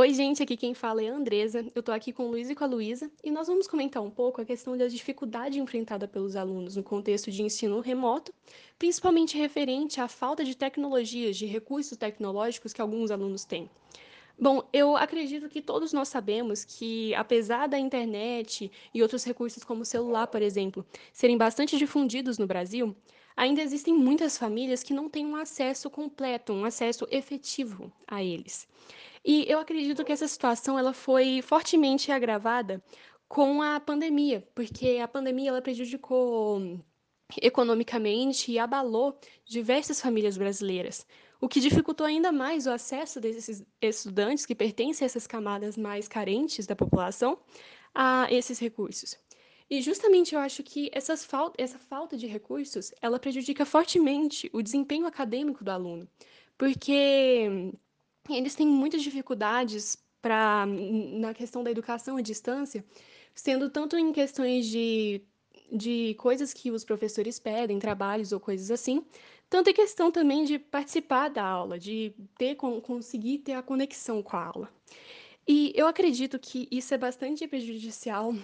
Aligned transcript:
Oi, 0.00 0.14
gente, 0.14 0.40
aqui 0.40 0.56
quem 0.56 0.74
fala 0.74 1.02
é 1.02 1.08
a 1.08 1.12
Andresa. 1.12 1.66
Eu 1.74 1.82
tô 1.82 1.90
aqui 1.90 2.12
com 2.12 2.26
o 2.26 2.30
Luiz 2.30 2.48
e 2.48 2.54
com 2.54 2.62
a 2.62 2.68
Luísa 2.68 3.10
e 3.24 3.32
nós 3.32 3.48
vamos 3.48 3.66
comentar 3.66 4.00
um 4.00 4.08
pouco 4.08 4.40
a 4.40 4.44
questão 4.44 4.76
da 4.76 4.86
dificuldade 4.86 5.58
enfrentada 5.58 6.06
pelos 6.06 6.36
alunos 6.36 6.76
no 6.76 6.84
contexto 6.84 7.32
de 7.32 7.42
ensino 7.42 7.80
remoto, 7.80 8.32
principalmente 8.78 9.36
referente 9.36 10.00
à 10.00 10.06
falta 10.06 10.44
de 10.44 10.56
tecnologias, 10.56 11.36
de 11.36 11.46
recursos 11.46 11.98
tecnológicos 11.98 12.72
que 12.72 12.80
alguns 12.80 13.10
alunos 13.10 13.44
têm. 13.44 13.68
Bom, 14.40 14.62
eu 14.72 14.96
acredito 14.96 15.48
que 15.48 15.60
todos 15.60 15.92
nós 15.92 16.06
sabemos 16.06 16.64
que, 16.64 17.12
apesar 17.16 17.66
da 17.66 17.76
internet 17.76 18.70
e 18.94 19.02
outros 19.02 19.24
recursos 19.24 19.64
como 19.64 19.82
o 19.82 19.84
celular, 19.84 20.28
por 20.28 20.42
exemplo, 20.42 20.86
serem 21.12 21.36
bastante 21.36 21.76
difundidos 21.76 22.38
no 22.38 22.46
Brasil, 22.46 22.94
ainda 23.36 23.60
existem 23.60 23.94
muitas 23.94 24.38
famílias 24.38 24.84
que 24.84 24.94
não 24.94 25.08
têm 25.08 25.26
um 25.26 25.34
acesso 25.34 25.90
completo, 25.90 26.52
um 26.52 26.64
acesso 26.64 27.04
efetivo 27.10 27.92
a 28.06 28.22
eles. 28.22 28.68
E 29.30 29.44
eu 29.46 29.58
acredito 29.58 30.06
que 30.06 30.10
essa 30.10 30.26
situação 30.26 30.78
ela 30.78 30.94
foi 30.94 31.42
fortemente 31.42 32.10
agravada 32.10 32.82
com 33.28 33.60
a 33.60 33.78
pandemia, 33.78 34.48
porque 34.54 35.00
a 35.02 35.06
pandemia 35.06 35.50
ela 35.50 35.60
prejudicou 35.60 36.82
economicamente 37.42 38.50
e 38.50 38.58
abalou 38.58 39.20
diversas 39.44 40.00
famílias 40.00 40.38
brasileiras, 40.38 41.06
o 41.42 41.46
que 41.46 41.60
dificultou 41.60 42.06
ainda 42.06 42.32
mais 42.32 42.66
o 42.66 42.70
acesso 42.70 43.20
desses 43.20 43.62
estudantes 43.82 44.46
que 44.46 44.54
pertencem 44.54 45.04
a 45.04 45.08
essas 45.08 45.26
camadas 45.26 45.76
mais 45.76 46.08
carentes 46.08 46.66
da 46.66 46.74
população 46.74 47.38
a 47.94 48.26
esses 48.30 48.58
recursos. 48.58 49.18
E 49.68 49.82
justamente 49.82 50.34
eu 50.34 50.40
acho 50.40 50.62
que 50.62 50.88
essas 50.90 51.28
essa 51.58 51.78
falta 51.78 52.16
de 52.16 52.26
recursos, 52.26 52.94
ela 53.02 53.18
prejudica 53.18 53.66
fortemente 53.66 54.48
o 54.54 54.62
desempenho 54.62 55.06
acadêmico 55.06 55.62
do 55.62 55.70
aluno, 55.70 56.08
porque 56.56 57.74
eles 58.30 58.54
têm 58.54 58.66
muitas 58.66 59.02
dificuldades 59.02 59.96
para 60.20 60.66
na 60.66 61.32
questão 61.32 61.62
da 61.62 61.70
educação 61.70 62.16
à 62.16 62.20
distância, 62.20 62.84
sendo 63.34 63.70
tanto 63.70 63.96
em 63.96 64.12
questões 64.12 64.66
de, 64.66 65.22
de 65.72 66.14
coisas 66.18 66.52
que 66.52 66.70
os 66.70 66.84
professores 66.84 67.38
pedem, 67.38 67.78
trabalhos 67.78 68.32
ou 68.32 68.40
coisas 68.40 68.70
assim, 68.70 69.04
tanto 69.48 69.70
em 69.70 69.74
questão 69.74 70.10
também 70.10 70.44
de 70.44 70.58
participar 70.58 71.28
da 71.28 71.44
aula, 71.44 71.78
de 71.78 72.12
ter 72.36 72.56
conseguir 72.56 73.38
ter 73.38 73.52
a 73.52 73.62
conexão 73.62 74.22
com 74.22 74.36
a 74.36 74.44
aula. 74.44 74.72
E 75.46 75.72
eu 75.74 75.86
acredito 75.86 76.38
que 76.38 76.68
isso 76.70 76.92
é 76.92 76.98
bastante 76.98 77.46
prejudicial, 77.48 78.34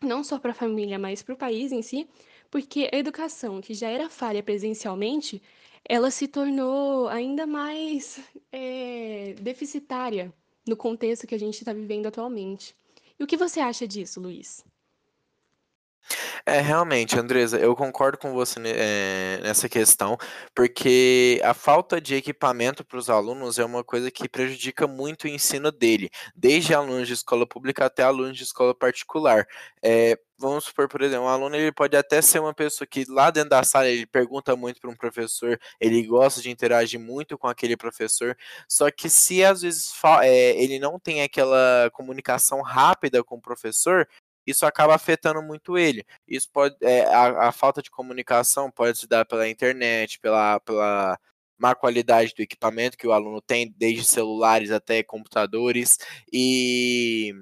não 0.00 0.22
só 0.22 0.38
para 0.38 0.52
a 0.52 0.54
família, 0.54 0.98
mas 0.98 1.22
para 1.22 1.34
o 1.34 1.36
país 1.36 1.72
em 1.72 1.82
si, 1.82 2.08
porque 2.50 2.88
a 2.92 2.96
educação, 2.96 3.60
que 3.60 3.74
já 3.74 3.88
era 3.88 4.08
falha 4.08 4.42
presencialmente, 4.42 5.42
ela 5.88 6.10
se 6.10 6.26
tornou 6.26 7.08
ainda 7.08 7.46
mais 7.46 8.20
é, 8.52 9.34
deficitária 9.40 10.32
no 10.66 10.76
contexto 10.76 11.26
que 11.26 11.34
a 11.34 11.38
gente 11.38 11.58
está 11.58 11.72
vivendo 11.72 12.06
atualmente. 12.06 12.74
E 13.18 13.22
o 13.22 13.26
que 13.26 13.36
você 13.36 13.60
acha 13.60 13.86
disso, 13.86 14.20
Luiz? 14.20 14.64
É, 16.48 16.60
realmente, 16.60 17.18
Andresa, 17.18 17.58
eu 17.58 17.74
concordo 17.74 18.18
com 18.18 18.32
você 18.32 18.60
é, 18.64 19.40
nessa 19.42 19.68
questão, 19.68 20.16
porque 20.54 21.40
a 21.42 21.52
falta 21.52 22.00
de 22.00 22.14
equipamento 22.14 22.84
para 22.84 22.98
os 22.98 23.10
alunos 23.10 23.58
é 23.58 23.64
uma 23.64 23.82
coisa 23.82 24.12
que 24.12 24.28
prejudica 24.28 24.86
muito 24.86 25.24
o 25.24 25.28
ensino 25.28 25.72
dele, 25.72 26.08
desde 26.36 26.72
alunos 26.72 27.08
de 27.08 27.14
escola 27.14 27.44
pública 27.48 27.86
até 27.86 28.04
alunos 28.04 28.36
de 28.36 28.44
escola 28.44 28.72
particular. 28.72 29.44
É, 29.82 30.16
vamos 30.38 30.64
supor, 30.66 30.88
por 30.88 31.02
exemplo, 31.02 31.24
um 31.24 31.28
aluno 31.28 31.56
ele 31.56 31.72
pode 31.72 31.96
até 31.96 32.22
ser 32.22 32.38
uma 32.38 32.54
pessoa 32.54 32.86
que 32.86 33.04
lá 33.08 33.30
dentro 33.30 33.50
da 33.50 33.64
sala 33.64 33.88
ele 33.88 34.06
pergunta 34.06 34.54
muito 34.54 34.80
para 34.80 34.90
um 34.90 34.96
professor, 34.96 35.58
ele 35.80 36.02
gosta 36.04 36.40
de 36.40 36.50
interagir 36.50 37.00
muito 37.00 37.36
com 37.38 37.48
aquele 37.48 37.76
professor, 37.76 38.36
só 38.68 38.90
que 38.90 39.08
se 39.08 39.44
às 39.44 39.62
vezes 39.62 39.92
é, 40.22 40.62
ele 40.62 40.78
não 40.78 40.98
tem 40.98 41.22
aquela 41.22 41.90
comunicação 41.92 42.60
rápida 42.62 43.24
com 43.24 43.36
o 43.36 43.40
professor, 43.40 44.06
isso 44.46 44.64
acaba 44.66 44.94
afetando 44.94 45.42
muito 45.42 45.76
ele. 45.76 46.04
Isso 46.26 46.48
pode, 46.52 46.76
é, 46.82 47.04
a, 47.06 47.48
a, 47.48 47.52
falta 47.52 47.82
de 47.82 47.90
comunicação 47.90 48.70
pode 48.70 48.98
se 48.98 49.06
dar 49.08 49.24
pela 49.24 49.48
internet, 49.48 50.20
pela, 50.20 50.60
pela 50.60 51.18
má 51.58 51.74
qualidade 51.74 52.34
do 52.34 52.42
equipamento 52.42 52.96
que 52.96 53.06
o 53.06 53.12
aluno 53.12 53.40
tem, 53.40 53.72
desde 53.76 54.04
celulares 54.04 54.70
até 54.70 55.02
computadores, 55.02 55.98
e 56.32 57.32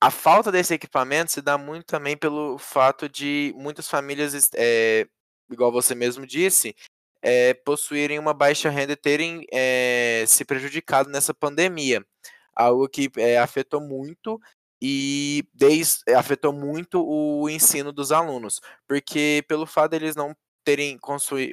a 0.00 0.10
falta 0.10 0.52
desse 0.52 0.74
equipamento 0.74 1.32
se 1.32 1.42
dá 1.42 1.58
muito 1.58 1.86
também 1.86 2.16
pelo 2.16 2.58
fato 2.58 3.08
de 3.08 3.52
muitas 3.56 3.88
famílias, 3.88 4.50
é, 4.54 5.06
igual 5.50 5.72
você 5.72 5.94
mesmo 5.94 6.26
disse, 6.26 6.76
é, 7.22 7.54
possuírem 7.54 8.18
uma 8.18 8.34
baixa 8.34 8.70
renda 8.70 8.92
e 8.92 8.96
terem 8.96 9.46
é, 9.52 10.24
se 10.26 10.44
prejudicado 10.44 11.10
nessa 11.10 11.34
pandemia. 11.34 12.04
Algo 12.54 12.88
que 12.88 13.10
afetou 13.42 13.80
muito 13.80 14.40
e 14.80 15.44
desde, 15.54 16.12
afetou 16.14 16.52
muito 16.52 17.02
o 17.04 17.48
ensino 17.48 17.92
dos 17.92 18.12
alunos, 18.12 18.60
porque 18.86 19.44
pelo 19.48 19.66
fato 19.66 19.92
deles 19.92 20.14
de 20.14 20.18
não 20.18 20.34
terem 20.64 20.98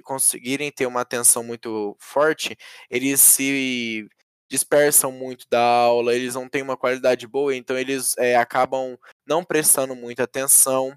conseguirem 0.03 0.71
ter 0.71 0.87
uma 0.87 1.01
atenção 1.01 1.43
muito 1.43 1.95
forte, 1.99 2.57
eles 2.89 3.21
se 3.21 4.07
dispersam 4.49 5.11
muito 5.11 5.45
da 5.49 5.61
aula, 5.61 6.15
eles 6.15 6.35
não 6.35 6.49
têm 6.49 6.61
uma 6.61 6.77
qualidade 6.77 7.27
boa, 7.27 7.55
então 7.55 7.77
eles 7.77 8.15
é, 8.17 8.35
acabam 8.35 8.97
não 9.25 9.43
prestando 9.43 9.95
muita 9.95 10.23
atenção. 10.23 10.95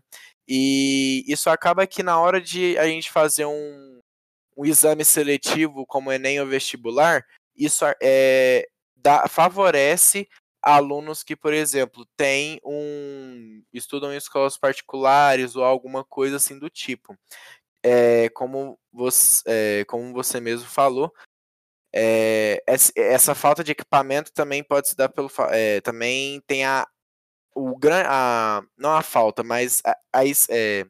E 0.48 1.24
isso 1.26 1.50
acaba 1.50 1.86
que 1.86 2.02
na 2.02 2.18
hora 2.20 2.40
de 2.40 2.78
a 2.78 2.86
gente 2.86 3.10
fazer 3.10 3.46
um, 3.46 4.00
um 4.56 4.64
exame 4.64 5.04
seletivo, 5.04 5.86
como 5.86 6.12
Enem 6.12 6.40
ou 6.40 6.46
vestibular, 6.46 7.24
isso 7.56 7.84
é, 8.02 8.66
dá, 8.94 9.26
favorece 9.28 10.28
alunos 10.66 11.22
que, 11.22 11.36
por 11.36 11.54
exemplo, 11.54 12.04
têm 12.16 12.60
um. 12.64 13.62
estudam 13.72 14.12
em 14.12 14.16
escolas 14.16 14.58
particulares 14.58 15.54
ou 15.54 15.64
alguma 15.64 16.02
coisa 16.04 16.36
assim 16.36 16.58
do 16.58 16.68
tipo. 16.68 17.16
É, 17.84 18.28
como, 18.30 18.76
você, 18.92 19.42
é, 19.46 19.84
como 19.84 20.12
você 20.12 20.40
mesmo 20.40 20.68
falou, 20.68 21.12
é, 21.94 22.60
essa 22.96 23.32
falta 23.34 23.62
de 23.62 23.70
equipamento 23.70 24.32
também 24.32 24.64
pode 24.64 24.88
se 24.88 24.96
dar 24.96 25.08
pelo. 25.08 25.30
É, 25.50 25.80
também 25.82 26.42
tem 26.48 26.64
a. 26.64 26.86
O 27.54 27.78
a, 28.06 28.62
não 28.76 28.92
a 28.92 29.02
falta, 29.02 29.42
mas 29.42 29.80
a, 29.84 29.96
a 30.12 30.24
é, 30.50 30.84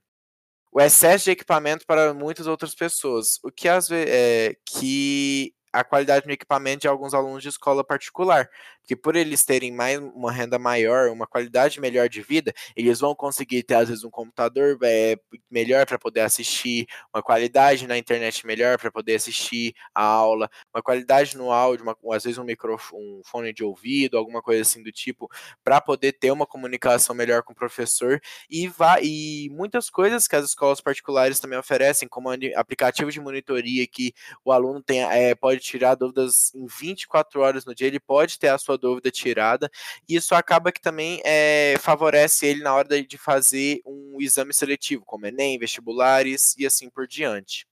o 0.73 0.81
excesso 0.81 1.27
de 1.27 1.31
equipamento 1.33 1.87
para 1.87 2.15
muitas 2.15 2.47
outras 2.47 2.75
pessoas. 2.75 3.39
O 3.45 3.53
que 3.53 3.69
às 3.69 3.89
vezes. 3.89 4.09
É, 4.11 4.57
que 4.65 5.55
a 5.77 5.85
qualidade 5.85 6.27
do 6.27 6.33
equipamento 6.33 6.83
de 6.83 6.89
alguns 6.89 7.13
alunos 7.13 7.43
de 7.43 7.51
escola 7.51 7.85
particular, 7.85 8.49
porque 8.87 8.95
por 8.95 9.17
eles 9.17 9.45
terem 9.45 9.73
mais 9.73 9.99
uma 9.99 10.31
renda 10.31 10.61
maior, 10.61 11.11
uma 11.11 11.27
qualidade 11.27 11.81
melhor 11.81 12.09
de 12.09 12.23
vida, 12.23 12.55
eles 12.77 13.01
vão 13.01 13.17
conseguir 13.17 13.65
ter 13.65 13.75
às 13.75 13.89
vezes 13.89 14.05
um 14.05 14.11
computador 14.11 14.79
é, 14.85 15.19
melhor 15.51 15.85
para 15.85 15.99
poder 15.99 16.21
assistir, 16.21 16.87
uma 17.13 17.21
qualidade 17.21 17.85
na 17.89 17.99
internet 17.99 18.47
melhor 18.47 18.79
para 18.79 18.93
poder 18.93 19.17
assistir 19.17 19.75
a 19.93 20.05
aula, 20.05 20.49
uma 20.73 20.81
qualidade 20.81 21.37
no 21.37 21.51
áudio, 21.51 21.83
uma, 21.85 21.97
às 22.15 22.23
vezes 22.23 22.39
um 22.39 22.45
microfone, 22.45 23.03
um 23.03 23.23
fone 23.25 23.53
de 23.53 23.65
ouvido, 23.65 24.17
alguma 24.17 24.41
coisa 24.41 24.63
assim 24.63 24.85
do 24.85 24.93
tipo, 24.93 25.29
para 25.65 25.81
poder 25.81 26.13
ter 26.13 26.31
uma 26.31 26.47
comunicação 26.47 27.13
melhor 27.13 27.43
com 27.43 27.53
o 27.53 27.57
professor. 27.57 28.21
E, 28.49 28.69
vá, 28.69 29.01
e 29.03 29.49
muitas 29.51 29.91
coisas 29.91 30.29
que 30.29 30.37
as 30.37 30.45
escolas 30.45 30.81
particulares 30.81 31.41
também 31.41 31.59
oferecem, 31.59 32.07
como 32.07 32.29
aplicativo 32.55 33.11
de 33.11 33.21
monitoria 33.21 33.85
que 33.89 34.13
o 34.45 34.53
aluno 34.53 34.81
tem, 34.81 35.03
é, 35.03 35.35
pode 35.35 35.59
tirar 35.59 35.97
dúvidas 35.97 36.55
em 36.55 36.67
24 36.67 37.41
horas 37.41 37.65
no 37.65 37.75
dia, 37.75 37.89
ele 37.89 37.99
pode 37.99 38.39
ter 38.39 38.49
a 38.49 38.59
sua 38.59 38.76
dúvida 38.79 39.11
tirada, 39.11 39.71
e 40.09 40.17
isso 40.17 40.35
acaba 40.35 40.73
que 40.73 40.81
também 40.81 41.21
é, 41.25 41.77
favorece 41.81 42.47
ele 42.47 42.63
na 42.63 42.75
hora 42.75 43.03
de 43.03 43.19
fazer 43.19 43.81
um 43.85 44.17
exame 44.21 44.53
seletivo, 44.53 45.05
como 45.05 45.27
Enem, 45.27 45.59
vestibulares 45.59 46.55
e 46.59 46.67
assim 46.67 46.89
por 46.89 47.07
diante. 47.07 47.67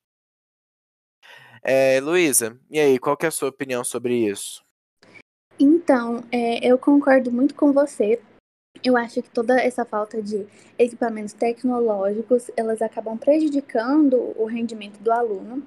É, 1.62 1.98
Luísa, 1.98 2.58
e 2.70 2.78
aí, 2.78 2.98
qual 2.98 3.16
é 3.22 3.26
a 3.26 3.30
sua 3.30 3.48
opinião 3.48 3.82
sobre 3.82 4.14
isso? 4.14 4.62
Então, 5.58 6.22
é, 6.30 6.66
eu 6.66 6.76
concordo 6.78 7.32
muito 7.32 7.54
com 7.54 7.72
você. 7.72 8.20
Eu 8.82 8.98
acho 8.98 9.22
que 9.22 9.30
toda 9.30 9.58
essa 9.58 9.82
falta 9.82 10.20
de 10.20 10.46
equipamentos 10.78 11.32
tecnológicos, 11.32 12.50
elas 12.54 12.82
acabam 12.82 13.16
prejudicando 13.16 14.38
o 14.38 14.44
rendimento 14.44 14.98
do 14.98 15.10
aluno. 15.10 15.66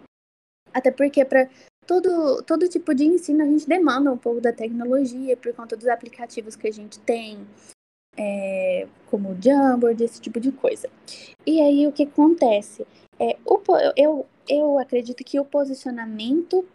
Até 0.71 0.91
porque 0.91 1.25
para 1.25 1.49
todo, 1.87 2.43
todo 2.43 2.67
tipo 2.67 2.93
de 2.93 3.05
ensino 3.05 3.41
a 3.41 3.45
gente 3.45 3.67
demanda 3.67 4.11
um 4.11 4.17
pouco 4.17 4.41
da 4.41 4.51
tecnologia 4.51 5.35
por 5.37 5.53
conta 5.53 5.75
dos 5.75 5.87
aplicativos 5.87 6.55
que 6.55 6.67
a 6.67 6.71
gente 6.71 6.99
tem, 6.99 7.47
é, 8.15 8.87
como 9.09 9.31
o 9.31 9.41
Jamboard, 9.41 10.03
esse 10.03 10.19
tipo 10.19 10.39
de 10.39 10.51
coisa. 10.51 10.89
E 11.45 11.61
aí 11.61 11.87
o 11.87 11.91
que 11.93 12.03
acontece? 12.03 12.85
É, 13.19 13.37
o, 13.45 13.59
eu, 13.95 14.25
eu 14.47 14.77
acredito 14.77 15.23
que 15.23 15.39
o 15.39 15.45
posicionamento 15.45 16.67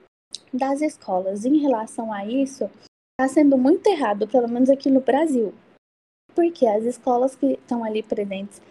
das 0.53 0.81
escolas 0.81 1.44
em 1.44 1.59
relação 1.59 2.12
a 2.12 2.25
isso 2.25 2.70
está 3.12 3.29
sendo 3.29 3.59
muito 3.59 3.87
errado, 3.87 4.26
pelo 4.26 4.49
menos 4.49 4.70
aqui 4.70 4.91
no 4.91 5.00
Brasil. 5.00 5.53
Porque 6.35 6.67
as 6.67 6.85
escolas 6.85 7.37
que 7.37 7.53
estão 7.53 7.85
ali 7.85 8.03
presentes, 8.03 8.62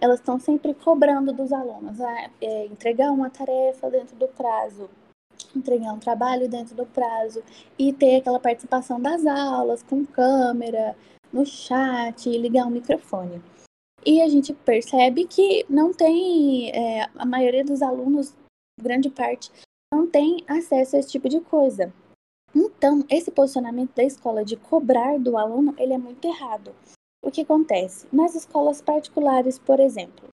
elas 0.00 0.18
estão 0.18 0.40
sempre 0.40 0.72
cobrando 0.72 1.32
dos 1.32 1.52
alunos 1.52 2.00
a 2.00 2.30
é, 2.40 2.64
entregar 2.64 3.10
uma 3.10 3.28
tarefa 3.28 3.90
dentro 3.90 4.16
do 4.16 4.26
prazo, 4.28 4.88
entregar 5.56 5.92
um 5.92 5.98
trabalho 5.98 6.48
dentro 6.48 6.74
do 6.74 6.86
prazo 6.86 7.42
e 7.78 7.92
ter 7.92 8.16
aquela 8.16 8.40
participação 8.40 9.00
das 9.00 9.26
aulas 9.26 9.82
com 9.82 10.04
câmera, 10.04 10.96
no 11.32 11.46
chat, 11.46 12.28
ligar 12.28 12.66
um 12.66 12.70
microfone. 12.70 13.42
E 14.04 14.22
a 14.22 14.28
gente 14.28 14.52
percebe 14.52 15.26
que 15.26 15.64
não 15.68 15.92
tem, 15.92 16.70
é, 16.70 17.08
a 17.14 17.26
maioria 17.26 17.64
dos 17.64 17.82
alunos, 17.82 18.34
grande 18.80 19.10
parte, 19.10 19.50
não 19.92 20.06
tem 20.06 20.42
acesso 20.46 20.96
a 20.96 20.98
esse 20.98 21.10
tipo 21.10 21.28
de 21.28 21.40
coisa. 21.40 21.92
Então, 22.54 23.04
esse 23.08 23.30
posicionamento 23.30 23.94
da 23.94 24.02
escola 24.02 24.44
de 24.44 24.56
cobrar 24.56 25.18
do 25.18 25.36
aluno, 25.36 25.74
ele 25.78 25.92
é 25.92 25.98
muito 25.98 26.26
errado. 26.26 26.74
O 27.22 27.30
que 27.30 27.42
acontece? 27.42 28.06
Nas 28.10 28.34
escolas 28.34 28.80
particulares, 28.80 29.58
por 29.58 29.78
exemplo, 29.78 30.28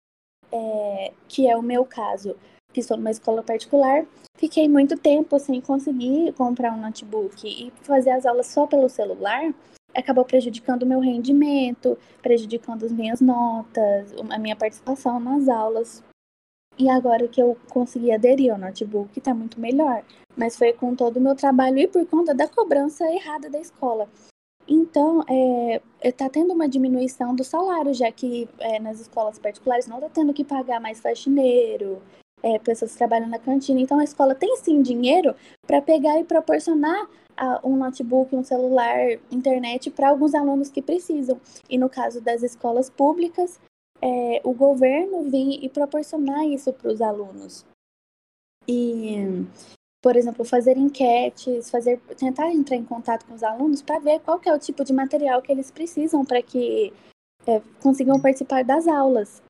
é, 0.52 1.12
que 1.28 1.48
é 1.48 1.56
o 1.56 1.62
meu 1.62 1.84
caso, 1.84 2.36
que 2.76 2.82
sou 2.82 2.98
numa 2.98 3.10
escola 3.10 3.42
particular, 3.42 4.04
fiquei 4.36 4.68
muito 4.68 4.98
tempo 4.98 5.38
sem 5.38 5.62
conseguir 5.62 6.34
comprar 6.34 6.74
um 6.74 6.80
notebook 6.80 7.48
e 7.48 7.72
fazer 7.82 8.10
as 8.10 8.26
aulas 8.26 8.48
só 8.48 8.66
pelo 8.66 8.86
celular, 8.90 9.50
acabou 9.94 10.26
prejudicando 10.26 10.82
o 10.82 10.86
meu 10.86 11.00
rendimento, 11.00 11.96
prejudicando 12.20 12.84
as 12.84 12.92
minhas 12.92 13.22
notas, 13.22 14.12
a 14.28 14.38
minha 14.38 14.54
participação 14.54 15.18
nas 15.18 15.48
aulas. 15.48 16.02
E 16.78 16.90
agora 16.90 17.26
que 17.26 17.40
eu 17.42 17.56
consegui 17.70 18.12
aderir 18.12 18.52
ao 18.52 18.58
notebook, 18.58 19.18
está 19.18 19.32
muito 19.32 19.58
melhor. 19.58 20.04
Mas 20.36 20.54
foi 20.54 20.74
com 20.74 20.94
todo 20.94 21.16
o 21.16 21.20
meu 21.20 21.34
trabalho 21.34 21.78
e 21.78 21.88
por 21.88 22.04
conta 22.06 22.34
da 22.34 22.46
cobrança 22.46 23.10
errada 23.10 23.48
da 23.48 23.58
escola. 23.58 24.06
Então, 24.68 25.24
está 26.04 26.26
é, 26.26 26.28
tendo 26.28 26.52
uma 26.52 26.68
diminuição 26.68 27.34
do 27.34 27.42
salário, 27.42 27.94
já 27.94 28.12
que 28.12 28.46
é, 28.58 28.78
nas 28.78 29.00
escolas 29.00 29.38
particulares 29.38 29.86
não 29.86 29.96
está 29.96 30.10
tendo 30.10 30.34
que 30.34 30.44
pagar 30.44 30.78
mais 30.78 31.00
faxineiro, 31.00 32.02
é, 32.46 32.60
pessoas 32.60 32.92
que 32.92 32.98
trabalham 32.98 33.28
na 33.28 33.40
cantina. 33.40 33.80
Então, 33.80 33.98
a 33.98 34.04
escola 34.04 34.34
tem 34.34 34.56
sim 34.58 34.80
dinheiro 34.80 35.34
para 35.66 35.82
pegar 35.82 36.20
e 36.20 36.24
proporcionar 36.24 37.08
a, 37.36 37.60
um 37.66 37.76
notebook, 37.76 38.34
um 38.36 38.44
celular, 38.44 39.10
internet 39.32 39.90
para 39.90 40.10
alguns 40.10 40.32
alunos 40.32 40.70
que 40.70 40.80
precisam. 40.80 41.40
E 41.68 41.76
no 41.76 41.90
caso 41.90 42.20
das 42.20 42.44
escolas 42.44 42.88
públicas, 42.88 43.58
é, 44.00 44.40
o 44.44 44.52
governo 44.52 45.24
vir 45.24 45.58
e 45.64 45.68
proporcionar 45.68 46.46
isso 46.46 46.72
para 46.72 46.92
os 46.92 47.02
alunos. 47.02 47.64
E, 48.68 49.44
por 50.00 50.14
exemplo, 50.14 50.44
fazer 50.44 50.76
enquetes, 50.76 51.68
fazer, 51.68 51.98
tentar 52.16 52.52
entrar 52.52 52.76
em 52.76 52.84
contato 52.84 53.26
com 53.26 53.34
os 53.34 53.42
alunos 53.42 53.82
para 53.82 53.98
ver 53.98 54.20
qual 54.20 54.40
é 54.44 54.52
o 54.52 54.58
tipo 54.58 54.84
de 54.84 54.92
material 54.92 55.42
que 55.42 55.50
eles 55.50 55.70
precisam 55.72 56.24
para 56.24 56.40
que 56.42 56.92
é, 57.44 57.60
consigam 57.82 58.20
participar 58.20 58.62
das 58.62 58.86
aulas. 58.86 59.42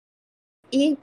E 0.72 0.96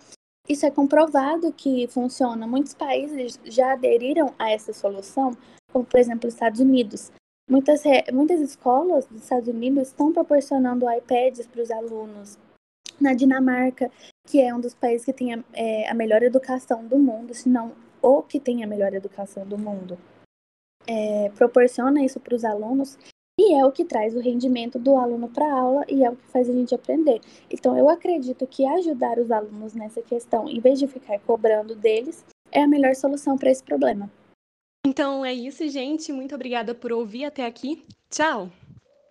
isso 0.47 0.65
é 0.65 0.71
comprovado 0.71 1.51
que 1.53 1.87
funciona. 1.87 2.45
Muitos 2.45 2.73
países 2.73 3.39
já 3.45 3.73
aderiram 3.73 4.33
a 4.37 4.51
essa 4.51 4.73
solução, 4.73 5.31
como 5.71 5.85
por 5.85 5.99
exemplo 5.99 6.27
os 6.27 6.33
Estados 6.33 6.59
Unidos. 6.59 7.11
Muitas, 7.49 7.83
muitas 8.11 8.39
escolas 8.39 9.05
dos 9.05 9.23
Estados 9.23 9.47
Unidos 9.47 9.87
estão 9.87 10.11
proporcionando 10.11 10.89
iPads 10.89 11.47
para 11.47 11.61
os 11.61 11.71
alunos. 11.71 12.37
Na 12.99 13.13
Dinamarca, 13.13 13.91
que 14.25 14.39
é 14.39 14.53
um 14.53 14.59
dos 14.59 14.73
países 14.73 15.05
que 15.05 15.13
tem 15.13 15.33
a, 15.33 15.43
é, 15.53 15.89
a 15.89 15.93
melhor 15.93 16.21
educação 16.21 16.85
do 16.85 16.97
mundo, 16.97 17.33
se 17.33 17.49
não 17.49 17.73
o 18.01 18.21
que 18.21 18.39
tem 18.39 18.63
a 18.63 18.67
melhor 18.67 18.93
educação 18.93 19.45
do 19.45 19.57
mundo, 19.57 19.97
é, 20.85 21.29
proporciona 21.29 22.03
isso 22.03 22.19
para 22.19 22.35
os 22.35 22.43
alunos 22.43 22.97
e 23.49 23.53
é 23.55 23.65
o 23.65 23.71
que 23.71 23.83
traz 23.83 24.15
o 24.15 24.19
rendimento 24.19 24.79
do 24.79 24.95
aluno 24.95 25.27
para 25.27 25.45
a 25.45 25.59
aula 25.59 25.85
e 25.89 26.03
é 26.03 26.09
o 26.09 26.15
que 26.15 26.27
faz 26.27 26.49
a 26.49 26.53
gente 26.53 26.73
aprender. 26.73 27.19
Então, 27.49 27.77
eu 27.77 27.89
acredito 27.89 28.47
que 28.47 28.65
ajudar 28.65 29.19
os 29.19 29.29
alunos 29.31 29.73
nessa 29.73 30.01
questão, 30.01 30.47
em 30.47 30.59
vez 30.59 30.79
de 30.79 30.87
ficar 30.87 31.19
cobrando 31.19 31.75
deles, 31.75 32.23
é 32.51 32.61
a 32.61 32.67
melhor 32.67 32.95
solução 32.95 33.37
para 33.37 33.51
esse 33.51 33.63
problema. 33.63 34.09
Então 34.85 35.25
é 35.25 35.33
isso, 35.33 35.67
gente. 35.69 36.11
Muito 36.11 36.35
obrigada 36.35 36.75
por 36.75 36.91
ouvir 36.91 37.25
até 37.25 37.45
aqui. 37.45 37.83
Tchau! 38.09 38.49